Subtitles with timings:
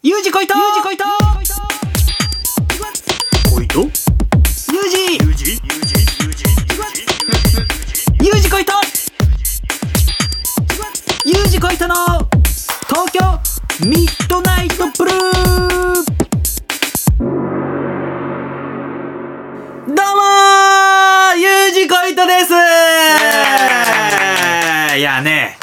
[0.00, 1.04] ユージこいとユージこいと
[3.52, 3.80] おいと？
[3.80, 3.90] ユー
[4.88, 5.18] ジ。
[5.18, 5.50] ユージ？
[5.50, 5.94] ユージ。
[6.22, 6.44] ユージ
[8.24, 8.72] ユージこいと
[11.24, 11.96] ユージこいとの
[12.86, 13.40] 東京
[13.88, 15.14] ミッドナイトブルー。
[19.88, 21.38] どうもー。
[21.40, 22.52] ユージこいとです。
[24.96, 25.58] いやね、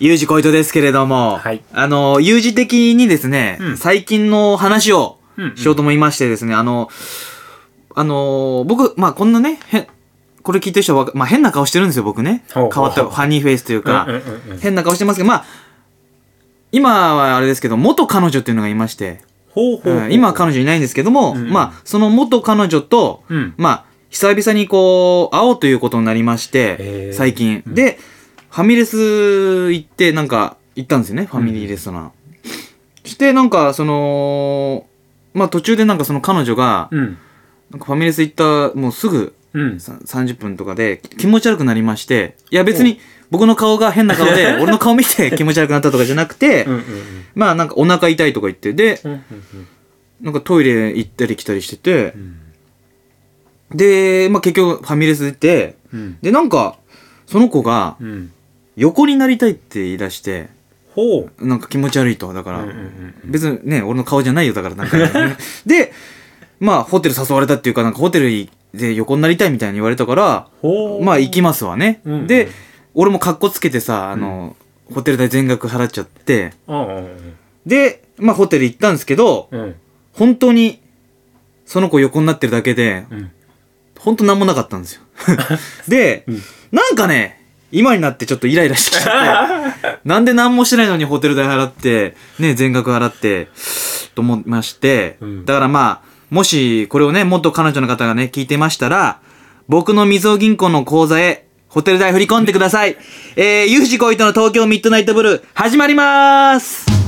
[0.00, 1.62] ユージこいとですけれども、はい。
[1.72, 3.76] あの、ユージ的にですね、うん。
[3.76, 5.56] 最近の話をうんうん。
[5.56, 6.88] しようと思いましてですね、あの、
[7.94, 9.88] あの、僕、まあこんなね、へ
[10.42, 12.44] これ聞いてる人はまあ変な顔してるんですよ、僕ね。
[12.52, 14.58] 変わったファニーフェイスというか、うんうんうんうん。
[14.58, 15.44] 変な顔してますけど、まあ、
[16.72, 19.20] 今はあれですけど、元彼女っていうのがいまして、
[19.50, 20.08] ほうほうほうう。
[20.08, 21.38] ん今は彼女いないんですけども、うん。
[21.38, 23.54] うんまあ、その元彼女と、うん。
[23.58, 27.62] まあ、久々にこう、会おうということになりまして最近。
[27.66, 27.74] うん。
[27.74, 27.98] で、
[28.50, 32.12] ファミレス行って、なんか、行ったんですよね、ファミリーレストラン。
[33.04, 34.86] して、なんか、その、
[35.34, 37.18] まあ途中でなんかその彼女が、うん。
[37.70, 39.80] なんかファミレス行った、もうすぐうん。
[39.80, 46.84] さ30分とかで気持ち悪くなりまして、いや別に僕の顔が変な顔で、 俺の顔見て気持ち悪くなったとかじゃなくて、うんうん
[47.34, 49.22] まあなんかお腹痛いとか言って、で、うんうん。
[50.20, 52.36] なんかトイレ行ったり来たりしててう、ん。
[53.76, 56.18] で、まあ結局ファミレス行って、うん。
[56.22, 56.76] でなんか、
[57.26, 58.32] その子がうん
[58.76, 60.48] 横になりたいって言い出して、
[60.94, 61.46] ほう。
[61.46, 62.32] なんか気持ち悪いと。
[62.32, 64.98] だから、うんうんうん別にね、俺の顔じゃないよ、だからなんか、
[65.66, 65.92] で、
[66.58, 71.04] まあホテル誘われたっていうか、なんかホテルで横になりたいみたいに言われたから、ほう。
[71.04, 72.00] まあ行きますわね。
[72.04, 72.48] うんで、
[72.94, 74.56] 俺もカッコつけてさ、あの、
[74.92, 77.06] ホテル代全額払っちゃって、うんうん
[77.66, 79.74] で、まあホテル行ったんですけど、うんうん。
[80.12, 80.80] 本当に、
[81.66, 83.30] その子横になってるだけで、うん。
[83.98, 85.02] 本当なんもなかったんですよ。
[85.88, 86.42] で、うん。
[86.72, 87.39] なんかね、
[87.72, 93.48] 今になってちょっとイライラしてきちゃって、 なんで何もしてないのにホテル代払って、ね、全額払って、
[94.14, 99.18] と思いまして、うんだからまあ、もしこれをね、元彼女の方がね、聞いてましたら、
[99.68, 102.96] 僕のみずほ銀行の口座へ、ホテル代振り込んでください。
[103.36, 106.99] えー、ゆうじこいとの東京ミッドナイトブルー、始まりまーす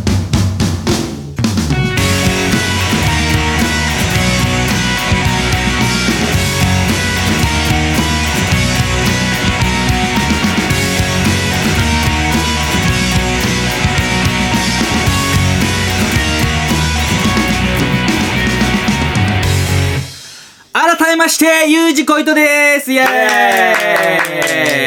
[21.23, 22.93] まして、ゆうじこいとです。
[22.93, 23.05] イェ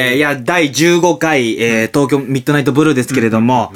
[0.10, 0.18] ーイ。
[0.18, 3.72] いや、第15回、えー、東京ミッドナイトブルーですけれども、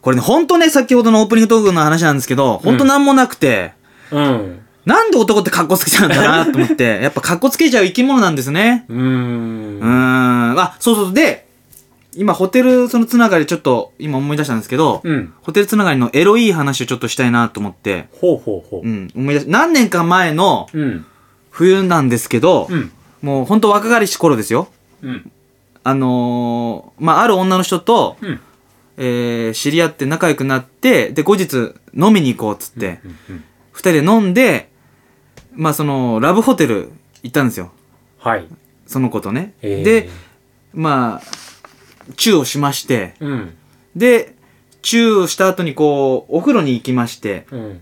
[0.00, 2.76] これね、ほんとね、先ほどのオープニングトークの話なんですけど、ほん。
[2.76, 3.72] となんもなくて、
[4.12, 4.60] うん。
[4.84, 8.84] なんで男ってカッコつけちゃうんだなと思って、 やっぱカッコつけちゃう生き物なんですね。
[8.88, 9.00] うーう
[9.84, 10.54] ん。
[10.56, 11.12] あ、そうそう。
[11.12, 11.48] で、
[12.14, 15.32] 今ホテルそのつながりちょっと今思い出したんですけど、うん。
[15.42, 18.88] ホテルつながりのエロいい話をちょっとしたいなと思って、ほうほうほう。
[18.88, 21.04] ん、思い出し、何年か前のううん
[21.58, 22.92] 冬なんですけど、うん。
[23.20, 24.68] もうほんと若かりし頃ですよ。
[25.02, 25.32] うん。
[25.82, 28.40] あのー、まあ、ある女の人と、うん。
[28.96, 34.70] えー、知り合って仲良くなって、で、後日飲みに行こうっつって、うん二人で飲んで、
[35.52, 36.90] まあ、その、ラブホテル
[37.22, 37.70] 行ったんですよ。
[38.18, 38.44] はい。
[38.88, 39.54] その子とね。
[39.62, 40.08] えーで、
[40.74, 43.56] まあ、チューをしまして、うん。
[43.94, 44.34] で、
[44.82, 47.80] チューをした後にこう、お風呂に行きまして、うん。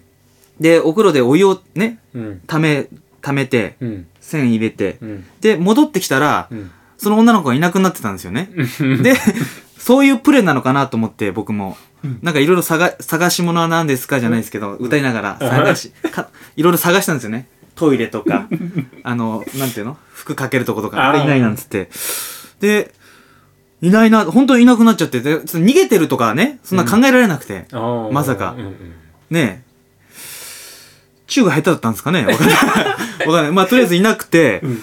[0.61, 2.41] で、お風呂でお湯をね、うん。
[2.47, 2.89] ため、
[3.27, 4.07] ためて、うん。
[4.21, 5.25] 線入れて、うん。
[5.41, 6.71] で、戻ってきたら、うん。
[6.97, 8.49] その女の子がいなくなってたんですよね。
[9.03, 9.15] で、
[9.77, 11.77] そういうプレーなのかなと思って、僕も。
[12.23, 17.49] なんかいろいろ探、探し物は何ですかじゃないですけど、歌いながら探し、 かいろいろ探したんですよね。
[17.75, 18.47] トイレとか、
[19.03, 19.97] あの、なんていうの？
[20.15, 21.91] 服かけるとことか、あれいないなんつって。
[22.61, 22.95] で、
[23.83, 27.67] いないな、本当にいなくなっちゃって、逃げてるとかね、そんな考えられなくて。
[28.13, 28.55] まさか。
[29.31, 29.66] ね
[31.27, 31.31] え。
[31.31, 32.27] チューが下手だったんですかね？
[32.27, 32.57] わかんない。
[33.29, 33.53] わかんない。
[33.53, 34.79] まあ、とりあえずいなくて、ん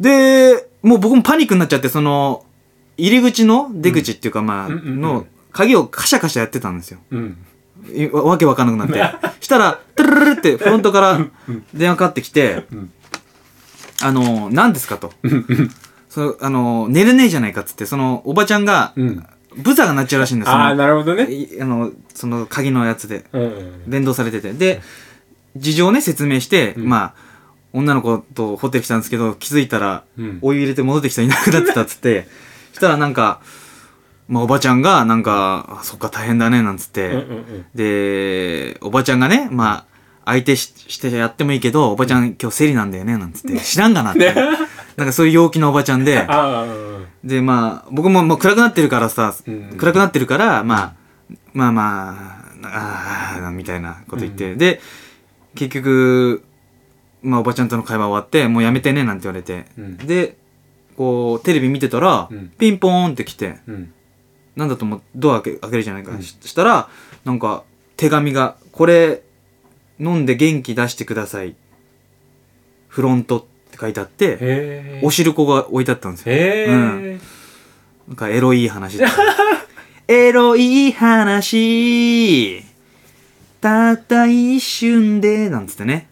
[0.00, 2.44] で、もう僕もパニックになっちゃって、その、
[2.96, 6.98] 入り口の出口っていうか、まあ、の、鍵をカシャカシャやってたんですよ。
[7.10, 7.36] うん
[7.94, 9.44] いわわけわかんなくなって。
[9.44, 11.20] したら、トゥルルルってフロントから
[11.72, 12.90] 電話かかってきて、ん
[14.02, 15.12] あの、何ですかと。
[16.08, 19.26] そのあの、寝れねえじゃないかっつって、その、おばちゃんが、うん
[19.58, 20.76] ブザーが鳴っちゃうらしいんですああよ。
[20.76, 23.24] なるほどねいあの、その鍵のやつで。
[23.86, 24.52] 連動されてて。
[24.52, 24.82] で、
[25.58, 26.88] 事情をね、説明して、うん。
[26.88, 27.14] まあ、
[27.72, 30.38] 女の子とホテル来たんですけど、気づいたら、うん。
[30.42, 32.28] お湯入れて戻ってきたらいなくなってたっつって、
[32.72, 33.40] したらなんか、
[34.28, 37.66] まあ、おばちゃんが、なんか、あそっか大変だね、なんつって、うんうんうん。
[37.74, 39.84] で、おばちゃんがね、まあ、
[40.24, 44.34] 相手ししてやってもいいけど、おばちゃん今日生理なんだよね、なんつって、知らんがなって。
[44.96, 46.66] なんかそういう陽気なおばちゃんで、 ああ
[47.22, 49.74] で、まあ、僕ももう暗くなってるからさ、うん。
[49.76, 50.92] 暗くなってるから、まあ、
[51.52, 54.80] まあまあ、ああみたいなこと言って、で
[55.56, 56.44] 結局
[57.22, 59.96] まあおばちゃんとの会話終わってもうやめてねなんて言われて、うん。
[59.98, 60.36] で
[60.96, 62.50] こうテレビ見てたら、うん。
[62.58, 63.92] ピンポーンって来てうん。
[64.54, 66.22] なんだと思うドア開け開けるじゃないか、うん。
[66.22, 66.88] ししたら
[67.24, 67.64] なんか
[67.96, 69.22] 手紙が「これ
[69.98, 71.56] 飲んで元気出してください。
[72.88, 76.34] フロント」って書いてあってへえおしるこが置いてあったんですよ。
[76.34, 77.20] へえ、うん。
[78.08, 79.08] なんかエロいい話だ
[80.08, 82.62] エロい話
[83.66, 86.08] たった一瞬でなんつってね。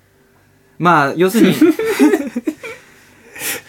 [0.77, 1.55] まあ要するに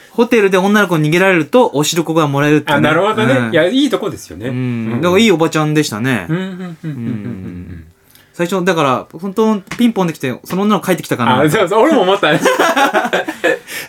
[0.09, 3.51] ホテルで女の子に逃げられるとおしるこがもらえるっていうあなるほどね、うん。
[3.51, 4.47] いやいいとこですよね。
[4.47, 6.63] うん、だからいいおばちゃんでしたね、うんうんうんうんうん。
[6.87, 7.85] うん。
[8.33, 12.31] 最初だから本当ピンポンで来てその女の子帰ってきたかなあそうそう俺も思った。
[12.31, 12.41] ね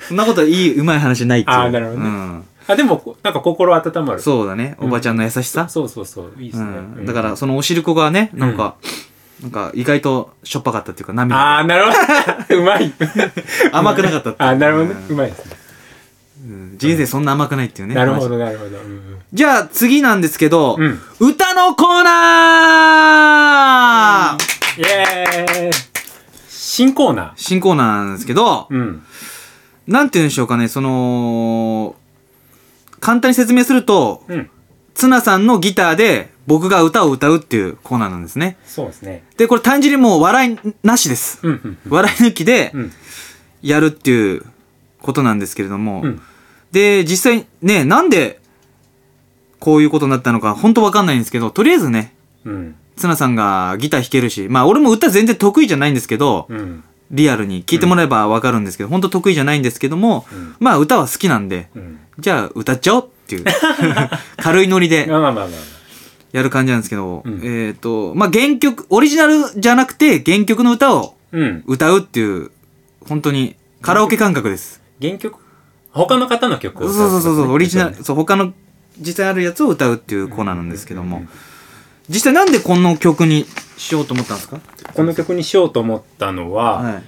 [0.09, 1.57] そんなこといいうまい話ないっていう。
[1.57, 2.05] あなるほどね。
[2.05, 4.21] うん、あでもなんか心温まる。
[4.21, 4.77] そうだね。
[4.79, 6.33] おばちゃんの優しさ、そうそうそう。
[6.39, 8.75] いいですね、うん、だからそのおしるこがねなんか、
[9.43, 11.37] なんか意外としょっぱかったっていうか涙。
[11.37, 11.97] ああなるほど。
[12.57, 12.93] うまい。
[13.73, 14.49] 甘くなかったっていう。
[14.49, 14.95] あなるほどね。
[15.09, 15.57] ううんまいですね。
[16.47, 16.75] うん。
[16.79, 18.39] 人生そんな甘くないっていうねなるほど話。
[18.39, 18.71] なるほど。
[18.79, 19.19] うん。
[19.33, 21.01] じゃあ次なんですけど、うん。
[21.21, 24.81] 歌のコーナー。
[24.81, 25.73] イエーイ。
[26.49, 27.33] 新コーナー。
[27.37, 29.03] 新コーナーなんですけど、うん。
[29.87, 31.95] なんて言うんでしょうかねその
[33.01, 34.51] 簡単に説明するとうん。
[34.95, 38.57] ツナさんのギターで僕が歌を歌うっていうコーナーなんですね。
[38.65, 39.25] そうですね。
[39.37, 41.41] でこれ単純にもう笑いなしです。
[41.43, 42.93] うんうん笑い抜きでうん。
[43.63, 44.45] やるっていう
[45.01, 46.23] ことなんですけれども、うん。
[46.73, 48.41] で、実際ね、なんで
[49.59, 52.15] こういうことになったのか本当わかんないんですけど、とりあえずね、
[52.45, 52.75] うん。
[52.97, 56.85] ツナさんがギター弾けるし、まあ俺も歌全然得意じゃないんですけど、うん。
[57.11, 60.57] リアルに聞いてもらえばわかるんですけど、本当得意じゃないんですけども、うん。
[60.61, 62.01] まあ歌は好きなんで、うん。
[62.19, 63.45] じゃあ歌っちゃおうっていう、
[64.39, 65.07] 軽いノリで。
[65.07, 65.76] まあまあまあまあ
[66.37, 67.41] やる感じなんですけど、うん。
[67.43, 71.65] えっ、と、まあ原曲、オリジナルじゃなくて原曲の歌をうん。
[71.67, 72.51] 歌うっていう、
[73.09, 74.81] 本当にカラオケ感覚です。
[75.01, 75.39] 原曲？
[75.93, 78.53] 他の方の曲をそうそうそうそう、オリジナル、ルそう、他の
[78.99, 81.23] 実際あるやつを歌うっていうコーナーなんですけども、
[82.09, 83.47] 実際なんでこの曲に
[83.79, 84.61] しようと思ったんですか？
[84.95, 87.03] この曲にしようと思ったのははい。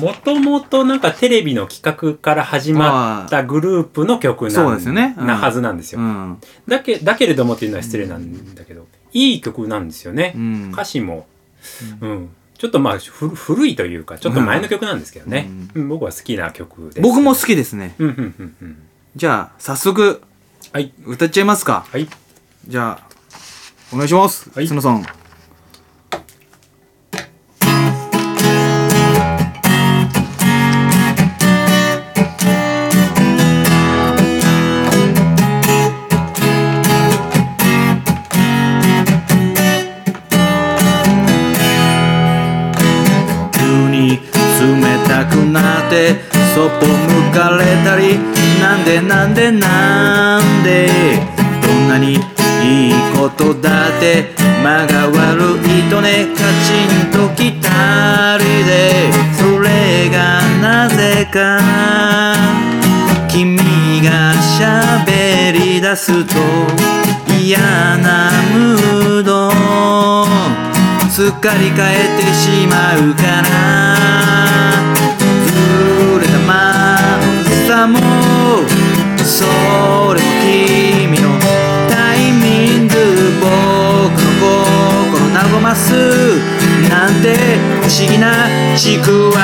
[0.00, 1.82] もともとなんかテレビの企
[2.14, 5.14] 画から始まったグループの曲なんそうですよね。
[5.18, 5.26] うん。
[5.26, 6.38] なはずなんですよ、うん。
[6.66, 10.70] だけだけれどもっていうのは失礼なんだけど、いい曲なんですよね、うん。
[10.72, 11.26] 歌詞も、
[12.00, 12.30] うん。
[12.56, 15.88] ちょっとまあふ古いというかちょっと前の曲なんですけどね、うん。
[15.88, 17.00] 僕は好きな曲です。
[17.00, 17.94] 僕も好きですね。
[17.98, 18.82] うんうんうんうん。
[19.16, 20.22] じゃあ、早速、
[20.72, 20.92] はい。
[21.04, 21.84] 歌っちゃいますか。
[21.90, 22.08] はい。
[22.66, 23.06] じゃあ、
[23.92, 24.50] お願いします。
[24.54, 24.68] はい。
[24.68, 25.04] 角さん。
[46.02, 46.20] なって
[46.54, 46.92] そっぽ向
[47.32, 48.18] かれたり
[48.60, 50.88] なんでなんでなんで？
[51.62, 54.26] どんなにいいことだって
[54.62, 56.72] 間が悪いとねカチ
[57.08, 59.12] ンときたりで。
[59.38, 61.58] それがなぜか
[63.28, 63.56] 君
[64.02, 66.34] が喋り出すと
[67.40, 69.50] 嫌なムード
[71.10, 74.61] すっかり変えてしまうかな。
[77.86, 77.98] も
[79.24, 79.44] そ
[80.14, 81.28] れも君の
[81.88, 82.94] タイミング
[83.40, 83.50] 僕
[84.40, 84.42] の
[85.10, 85.92] 心和ます
[86.88, 87.34] なんて
[87.80, 89.40] 不思議なちくわ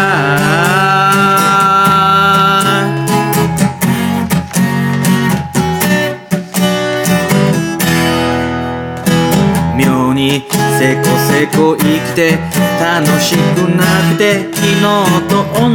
[9.76, 10.44] 妙に
[10.78, 12.38] せこせこ生きて
[12.80, 13.38] 楽しく
[13.74, 14.82] なくて昨日
[15.28, 15.70] と同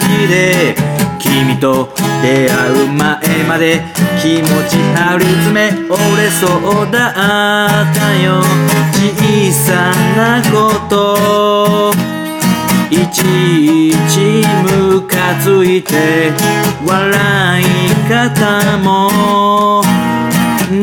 [0.00, 0.85] じで。
[1.36, 1.90] 君と
[2.22, 3.82] 出会う前まで
[4.22, 7.10] 気持ち張り詰め折れそうだ
[7.82, 8.40] ったよ。
[8.94, 11.92] 小さなこと。
[12.90, 16.32] いちいちムカついて
[16.86, 17.64] 笑い
[18.08, 19.82] 方も。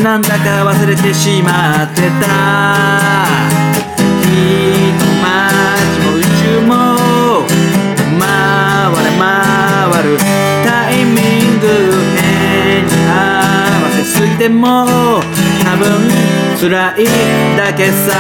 [0.03, 3.33] なんだか忘れてしまってた。
[10.17, 11.67] タイミング
[12.15, 13.12] 変に合
[13.84, 16.10] わせすぎても多分
[16.60, 17.05] 辛い
[17.58, 18.13] だけさ。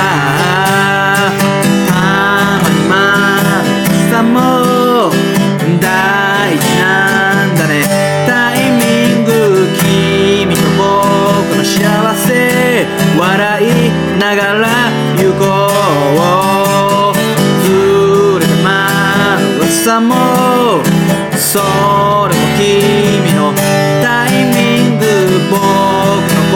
[1.87, 2.93] たまにま
[3.37, 3.63] あ
[4.11, 5.11] さも
[5.79, 7.73] 大事なんだね。
[8.27, 9.31] タイミング
[9.77, 12.87] 君と僕の幸せ。
[13.17, 14.67] 笑いながら
[15.17, 15.73] 行こう。
[19.93, 20.32] amor.
[21.43, 23.53] それも君の
[24.01, 25.05] タイミング
[25.51, 25.59] 僕
[26.51, 26.55] の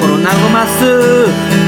[0.00, 0.78] 心和ます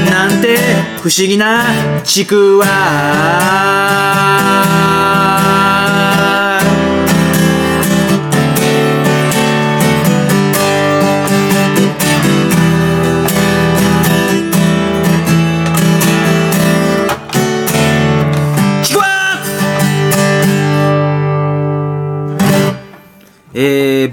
[0.09, 0.57] なんて
[1.01, 1.65] 不思議な
[2.03, 4.22] ちくわ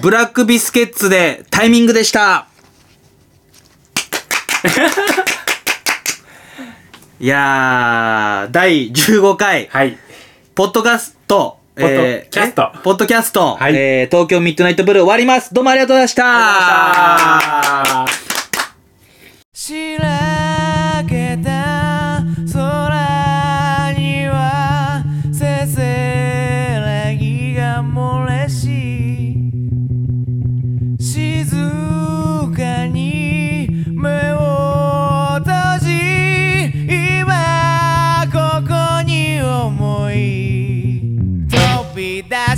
[0.00, 2.46] ー、ブラックビスケッツでタイミングでした。
[7.20, 9.98] いやー、第15回、はい。
[10.54, 12.78] ポッドキャスト、ポッドキャストえ？
[12.82, 15.52] ポッドキャスト、はいえー、東京ミッドナイトブルー終わります。
[15.52, 17.39] どうもありがとうございました。
[42.00, 42.49] be that.